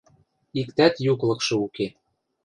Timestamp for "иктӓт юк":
0.59-1.19